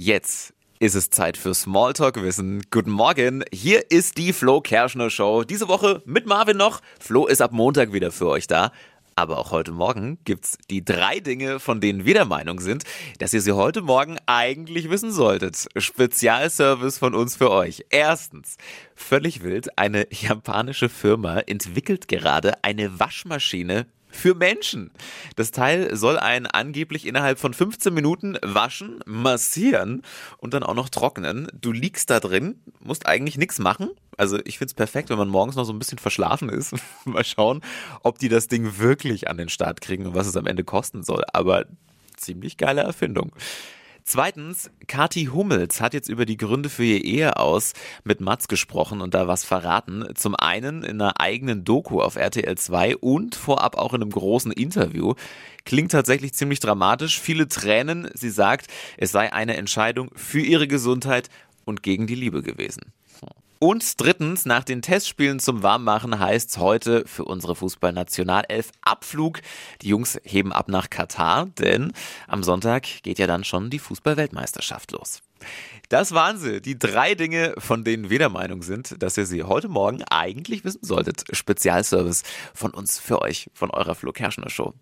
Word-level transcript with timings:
Jetzt 0.00 0.54
ist 0.78 0.94
es 0.94 1.10
Zeit 1.10 1.36
für 1.36 1.52
Smalltalk-Wissen. 1.52 2.62
Guten 2.70 2.92
Morgen, 2.92 3.42
hier 3.52 3.90
ist 3.90 4.16
die 4.16 4.32
Flo 4.32 4.60
Kerschner 4.60 5.10
Show. 5.10 5.42
Diese 5.42 5.66
Woche 5.66 6.02
mit 6.04 6.24
Marvin 6.24 6.56
noch. 6.56 6.82
Flo 7.00 7.26
ist 7.26 7.42
ab 7.42 7.50
Montag 7.50 7.92
wieder 7.92 8.12
für 8.12 8.28
euch 8.28 8.46
da. 8.46 8.70
Aber 9.16 9.38
auch 9.38 9.50
heute 9.50 9.72
Morgen 9.72 10.18
gibt's 10.24 10.56
die 10.70 10.84
drei 10.84 11.18
Dinge, 11.18 11.58
von 11.58 11.80
denen 11.80 12.04
wir 12.04 12.14
der 12.14 12.26
Meinung 12.26 12.60
sind, 12.60 12.84
dass 13.18 13.34
ihr 13.34 13.40
sie 13.40 13.50
heute 13.50 13.82
Morgen 13.82 14.18
eigentlich 14.26 14.88
wissen 14.88 15.10
solltet. 15.10 15.66
Spezialservice 15.76 16.98
von 16.98 17.16
uns 17.16 17.34
für 17.34 17.50
euch. 17.50 17.84
Erstens, 17.90 18.56
völlig 18.94 19.42
wild, 19.42 19.76
eine 19.76 20.06
japanische 20.12 20.88
Firma 20.88 21.40
entwickelt 21.40 22.06
gerade 22.06 22.62
eine 22.62 23.00
Waschmaschine 23.00 23.88
für 24.10 24.34
Menschen. 24.34 24.90
Das 25.36 25.50
Teil 25.50 25.94
soll 25.96 26.18
einen 26.18 26.46
angeblich 26.46 27.06
innerhalb 27.06 27.38
von 27.38 27.54
15 27.54 27.92
Minuten 27.92 28.38
waschen, 28.42 29.00
massieren 29.06 30.02
und 30.38 30.54
dann 30.54 30.62
auch 30.62 30.74
noch 30.74 30.88
trocknen. 30.88 31.48
Du 31.58 31.72
liegst 31.72 32.10
da 32.10 32.20
drin, 32.20 32.60
musst 32.80 33.06
eigentlich 33.06 33.38
nichts 33.38 33.58
machen. 33.58 33.90
Also 34.16 34.38
ich 34.44 34.58
find's 34.58 34.74
perfekt, 34.74 35.10
wenn 35.10 35.18
man 35.18 35.28
morgens 35.28 35.56
noch 35.56 35.64
so 35.64 35.72
ein 35.72 35.78
bisschen 35.78 35.98
verschlafen 35.98 36.48
ist. 36.48 36.74
Mal 37.04 37.24
schauen, 37.24 37.62
ob 38.02 38.18
die 38.18 38.28
das 38.28 38.48
Ding 38.48 38.78
wirklich 38.78 39.28
an 39.28 39.36
den 39.36 39.48
Start 39.48 39.80
kriegen 39.80 40.06
und 40.06 40.14
was 40.14 40.26
es 40.26 40.36
am 40.36 40.46
Ende 40.46 40.64
kosten 40.64 41.02
soll. 41.02 41.22
Aber 41.32 41.66
ziemlich 42.16 42.56
geile 42.56 42.82
Erfindung. 42.82 43.32
Zweitens, 44.10 44.70
Kati 44.86 45.26
Hummels 45.34 45.82
hat 45.82 45.92
jetzt 45.92 46.08
über 46.08 46.24
die 46.24 46.38
Gründe 46.38 46.70
für 46.70 46.82
ihr 46.82 47.04
Ehe 47.04 47.36
aus 47.36 47.74
mit 48.04 48.22
Mats 48.22 48.48
gesprochen 48.48 49.02
und 49.02 49.12
da 49.12 49.28
was 49.28 49.44
verraten. 49.44 50.02
Zum 50.14 50.34
einen 50.34 50.82
in 50.82 50.98
einer 50.98 51.20
eigenen 51.20 51.62
Doku 51.62 52.00
auf 52.00 52.16
RTL 52.16 52.56
2 52.56 52.96
und 52.96 53.34
vorab 53.34 53.76
auch 53.76 53.92
in 53.92 54.00
einem 54.00 54.10
großen 54.10 54.50
Interview. 54.50 55.12
Klingt 55.66 55.92
tatsächlich 55.92 56.32
ziemlich 56.32 56.58
dramatisch, 56.58 57.20
viele 57.20 57.48
Tränen. 57.48 58.08
Sie 58.14 58.30
sagt, 58.30 58.68
es 58.96 59.12
sei 59.12 59.30
eine 59.30 59.58
Entscheidung 59.58 60.10
für 60.14 60.40
ihre 60.40 60.68
Gesundheit 60.68 61.28
und 61.66 61.82
gegen 61.82 62.06
die 62.06 62.14
Liebe 62.14 62.42
gewesen. 62.42 62.94
Und 63.60 64.00
drittens, 64.00 64.46
nach 64.46 64.62
den 64.62 64.82
Testspielen 64.82 65.40
zum 65.40 65.64
Warmmachen 65.64 66.20
heißt 66.20 66.50
es 66.50 66.58
heute 66.58 67.04
für 67.06 67.24
unsere 67.24 67.56
Fußballnationalelf 67.56 68.70
Abflug. 68.82 69.40
Die 69.82 69.88
Jungs 69.88 70.20
heben 70.22 70.52
ab 70.52 70.68
nach 70.68 70.90
Katar, 70.90 71.46
denn 71.58 71.92
am 72.28 72.44
Sonntag 72.44 72.86
geht 73.02 73.18
ja 73.18 73.26
dann 73.26 73.42
schon 73.42 73.68
die 73.68 73.80
Fußballweltmeisterschaft 73.80 74.92
los. 74.92 75.22
Das 75.88 76.12
waren 76.12 76.38
sie, 76.38 76.60
die 76.60 76.78
drei 76.78 77.14
Dinge, 77.14 77.54
von 77.58 77.82
denen 77.82 78.10
wir 78.10 78.18
der 78.18 78.28
Meinung 78.28 78.62
sind, 78.62 79.02
dass 79.02 79.16
ihr 79.16 79.26
sie 79.26 79.42
heute 79.42 79.68
Morgen 79.68 80.04
eigentlich 80.04 80.64
wissen 80.64 80.84
solltet. 80.84 81.24
Spezialservice 81.32 82.22
von 82.54 82.72
uns 82.72 83.00
für 83.00 83.22
euch, 83.22 83.50
von 83.54 83.70
eurer 83.70 83.94
Flo 83.94 84.12
Kerschner 84.12 84.50
Show. 84.50 84.74